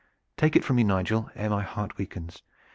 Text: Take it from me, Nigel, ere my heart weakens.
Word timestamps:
Take 0.35 0.55
it 0.55 0.63
from 0.63 0.77
me, 0.77 0.83
Nigel, 0.83 1.29
ere 1.35 1.51
my 1.51 1.61
heart 1.61 1.97
weakens. 1.99 2.41